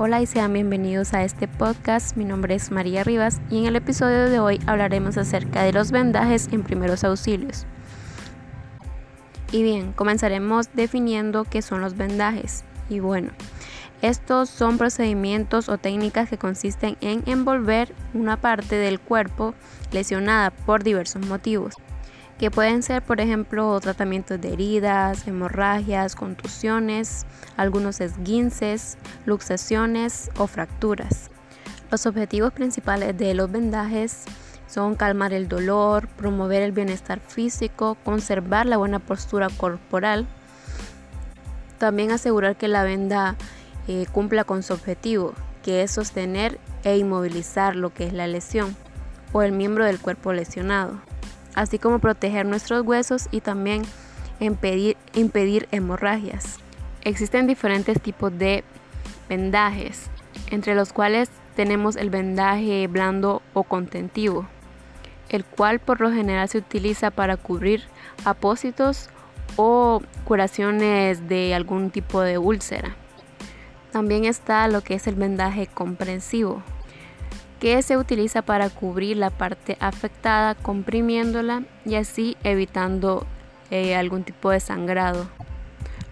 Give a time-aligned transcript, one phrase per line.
[0.00, 2.16] Hola y sean bienvenidos a este podcast.
[2.16, 5.90] Mi nombre es María Rivas y en el episodio de hoy hablaremos acerca de los
[5.90, 7.66] vendajes en primeros auxilios.
[9.50, 12.62] Y bien, comenzaremos definiendo qué son los vendajes.
[12.88, 13.32] Y bueno,
[14.00, 19.52] estos son procedimientos o técnicas que consisten en envolver una parte del cuerpo
[19.90, 21.74] lesionada por diversos motivos
[22.38, 27.26] que pueden ser, por ejemplo, tratamientos de heridas, hemorragias, contusiones,
[27.56, 31.30] algunos esguinces, luxaciones o fracturas.
[31.90, 34.24] Los objetivos principales de los vendajes
[34.68, 40.26] son calmar el dolor, promover el bienestar físico, conservar la buena postura corporal,
[41.78, 43.34] también asegurar que la venda
[43.88, 48.76] eh, cumpla con su objetivo, que es sostener e inmovilizar lo que es la lesión
[49.32, 51.00] o el miembro del cuerpo lesionado
[51.54, 53.82] así como proteger nuestros huesos y también
[54.40, 56.58] impedir, hemorragias.
[57.02, 58.64] Existen diferentes tipos de
[59.28, 60.10] vendajes,
[60.50, 64.46] entre los cuales tenemos el vendaje blando o contentivo,
[65.28, 67.82] el cual por lo general se utiliza para cubrir
[68.24, 69.08] apósitos
[69.56, 72.94] o curaciones de algún tipo de úlcera.
[73.90, 76.62] También está lo que es el vendaje comprensivo,
[77.60, 83.26] que se utiliza para cubrir la parte afectada comprimiéndola y así evitando
[83.70, 85.28] eh, algún tipo de sangrado.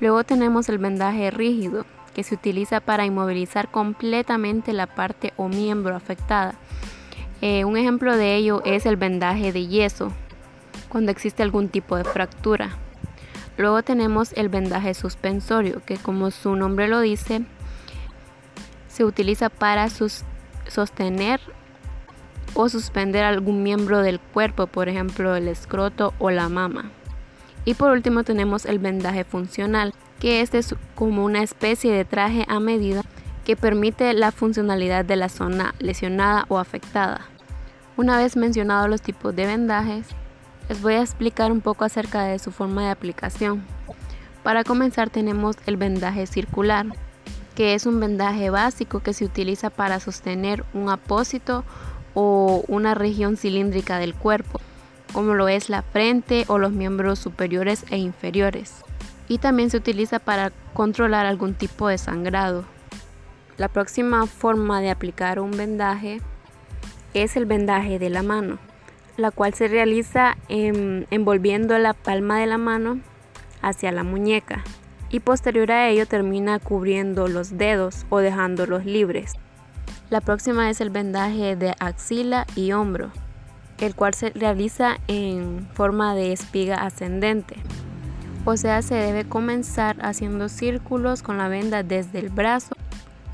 [0.00, 1.84] Luego tenemos el vendaje rígido
[2.14, 6.54] que se utiliza para inmovilizar completamente la parte o miembro afectada.
[7.40, 10.12] Eh, un ejemplo de ello es el vendaje de yeso
[10.88, 12.70] cuando existe algún tipo de fractura.
[13.56, 17.42] Luego tenemos el vendaje suspensorio que como su nombre lo dice
[18.88, 20.24] se utiliza para sus
[20.68, 21.40] sostener
[22.54, 26.90] o suspender algún miembro del cuerpo, por ejemplo el escroto o la mama.
[27.64, 32.44] Y por último tenemos el vendaje funcional, que este es como una especie de traje
[32.48, 33.02] a medida
[33.44, 37.22] que permite la funcionalidad de la zona lesionada o afectada.
[37.96, 40.06] Una vez mencionados los tipos de vendajes,
[40.68, 43.64] les voy a explicar un poco acerca de su forma de aplicación.
[44.42, 46.86] Para comenzar tenemos el vendaje circular,
[47.54, 51.64] que es un vendaje básico que se utiliza para sostener un apósito
[52.14, 54.60] o una región cilíndrica del cuerpo,
[55.12, 58.72] como lo es la frente o los miembros superiores e inferiores.
[59.28, 62.64] Y también se utiliza para controlar algún tipo de sangrado.
[63.56, 66.20] La próxima forma de aplicar un vendaje
[67.14, 68.58] es el vendaje de la mano,
[69.16, 72.98] la cual se realiza envolviendo la palma de la mano
[73.62, 74.64] hacia la muñeca
[75.14, 79.34] y posterior a ello termina cubriendo los dedos o dejándolos libres.
[80.10, 83.12] La próxima es el vendaje de axila y hombro,
[83.78, 87.54] el cual se realiza en forma de espiga ascendente.
[88.44, 92.74] O sea, se debe comenzar haciendo círculos con la venda desde el brazo,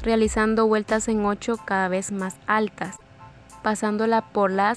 [0.02, 2.98] realizando vueltas en 8 cada vez más altas,
[3.62, 4.74] pasándola por, la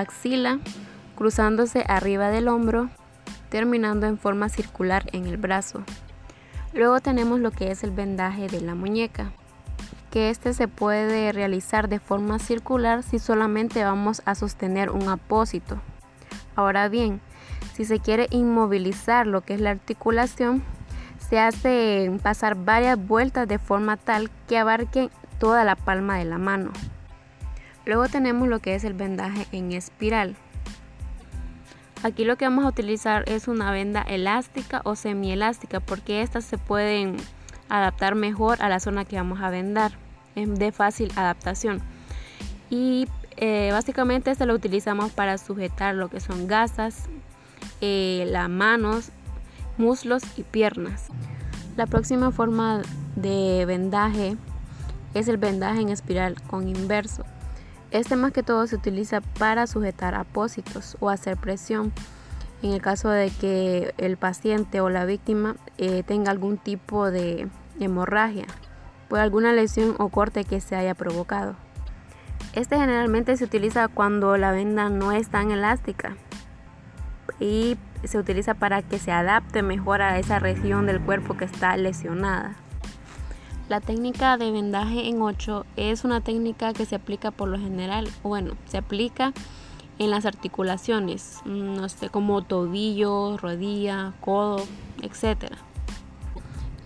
[0.00, 0.58] axila,
[1.16, 2.90] cruzándose arriba del hombro,
[3.48, 5.82] terminando en forma circular en el brazo.
[6.76, 9.32] Luego tenemos lo que es el vendaje de la muñeca,
[10.10, 15.80] que este se puede realizar de forma circular si solamente vamos a sostener un apósito.
[16.54, 17.22] Ahora bien,
[17.72, 20.62] si se quiere inmovilizar lo que es la articulación,
[21.18, 25.08] se hace pasar varias vueltas de forma tal que abarque
[25.38, 26.72] toda la palma de la mano.
[27.86, 30.36] Luego tenemos lo que es el vendaje en espiral,
[32.02, 36.58] Aquí lo que vamos a utilizar es una venda elástica o semielástica porque estas se
[36.58, 37.16] pueden
[37.68, 39.92] adaptar mejor a la zona que vamos a vendar,
[40.34, 41.80] es de fácil adaptación.
[42.70, 47.04] Y eh, básicamente este lo utilizamos para sujetar lo que son gasas,
[47.80, 49.10] eh, las manos,
[49.78, 51.08] muslos y piernas.
[51.76, 52.82] La próxima forma
[53.16, 54.36] de vendaje
[55.14, 57.24] es el vendaje en espiral con inverso.
[57.90, 61.92] Este más que todo se utiliza para sujetar apósitos o hacer presión
[62.62, 67.48] en el caso de que el paciente o la víctima eh, tenga algún tipo de
[67.78, 68.46] hemorragia
[69.08, 71.54] por alguna lesión o corte que se haya provocado.
[72.54, 76.16] Este generalmente se utiliza cuando la venda no es tan elástica
[77.38, 81.76] y se utiliza para que se adapte mejor a esa región del cuerpo que está
[81.76, 82.56] lesionada.
[83.68, 88.08] La técnica de vendaje en 8 es una técnica que se aplica por lo general,
[88.22, 89.32] bueno, se aplica
[89.98, 94.64] en las articulaciones, mm, no sé, como tobillo, rodilla, codo,
[95.02, 95.50] etc.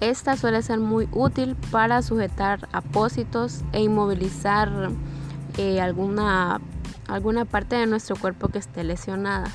[0.01, 4.91] Esta suele ser muy útil para sujetar apósitos e inmovilizar
[5.59, 6.63] eh, alguna,
[7.09, 9.51] alguna parte de nuestro cuerpo que esté lesionada.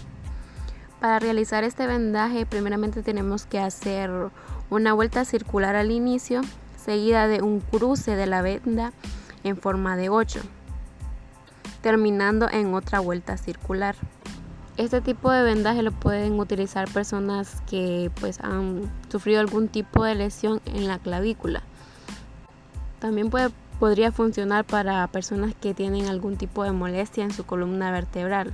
[1.00, 4.12] Para realizar este vendaje, primeramente tenemos que hacer
[4.69, 6.42] una vuelta circular al inicio
[6.86, 8.94] seguida de un cruce de la venda
[9.44, 10.40] en forma de 8,
[11.82, 13.96] terminando en otra vuelta circular.
[14.78, 20.16] Este tipo de vendaje lo pueden utilizar personas que pues han sufrido algún tipo de
[20.16, 21.64] lesión en la clavícula.
[23.00, 23.50] También puede,
[23.80, 28.54] podría funcionar para personas que tienen algún tipo de molestia en su columna vertebral,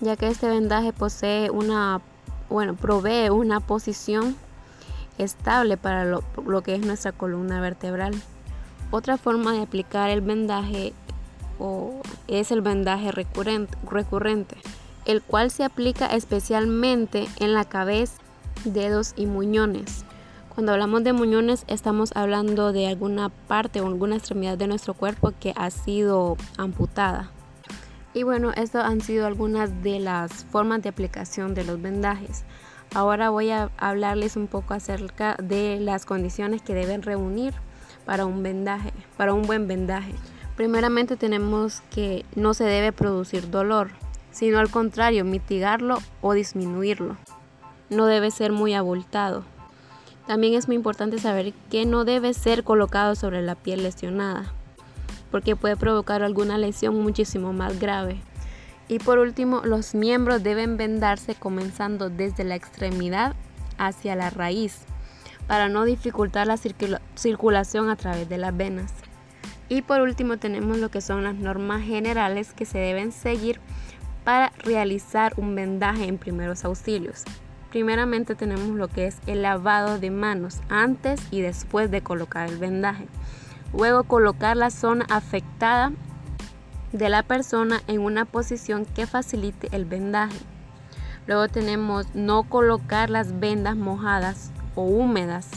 [0.00, 2.00] ya que este vendaje posee una,
[2.50, 4.36] bueno, provee una posición
[5.18, 6.22] estable para lo,
[6.62, 8.14] que es nuestra columna vertebral.
[8.90, 10.92] Otra forma de aplicar el vendaje
[11.58, 14.56] o es el vendaje recurrente, recurrente,
[15.04, 18.14] el cual se aplica especialmente en la cabeza,
[18.64, 20.04] dedos y muñones.
[20.54, 25.32] Cuando hablamos de muñones estamos hablando de alguna parte o alguna extremidad de nuestro cuerpo
[25.40, 27.30] que ha sido amputada.
[28.14, 32.44] Y bueno, estas han sido algunas de las formas de aplicación de los vendajes.
[32.94, 37.52] Ahora voy a hablarles un poco acerca de las condiciones que deben reunir
[38.06, 40.14] para un vendaje, para un buen vendaje.
[40.56, 43.90] Primeramente tenemos que no se debe producir dolor,
[44.30, 47.16] sino al contrario, mitigarlo o disminuirlo.
[47.90, 49.42] No debe ser muy abultado.
[50.28, 54.52] También es muy importante saber que no debe ser colocado sobre la piel lesionada,
[55.32, 58.20] porque puede provocar alguna lesión muchísimo más grave.
[58.88, 63.34] Y por último, los miembros deben vendarse comenzando desde la extremidad
[63.78, 64.80] hacia la raíz,
[65.46, 68.92] para no dificultar la circulación a través de las venas.
[69.68, 73.60] Y por último tenemos lo que son las normas generales que se deben seguir
[74.22, 77.24] para realizar un vendaje en primeros auxilios.
[77.70, 82.58] Primeramente tenemos lo que es el lavado de manos antes y después de colocar el
[82.58, 83.08] vendaje.
[83.76, 85.92] Luego colocar la zona afectada
[86.94, 90.38] de la persona en una posición que facilite el vendaje.
[91.26, 95.48] Luego tenemos no colocar las vendas mojadas o húmedas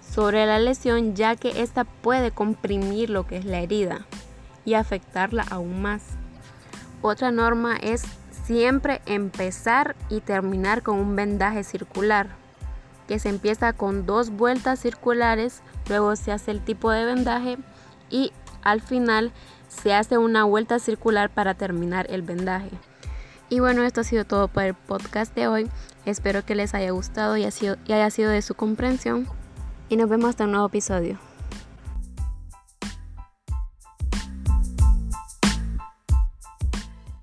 [0.00, 4.06] sobre la lesión ya que esta puede comprimir lo que es la herida
[4.64, 6.02] y afectarla aún más.
[7.02, 8.02] Otra norma es
[8.44, 12.28] siempre empezar y terminar con un vendaje circular,
[13.06, 17.58] que se empieza con dos vueltas circulares, luego se hace el tipo de vendaje
[18.08, 18.32] y
[18.62, 19.32] al final
[19.82, 22.70] se hace una vuelta circular para terminar el vendaje.
[23.48, 25.70] Y bueno, esto ha sido todo para el podcast de hoy.
[26.06, 29.26] Espero que les haya gustado y, haya sido de su comprensión
[29.88, 31.18] y nos vemos hasta un nuevo episodio.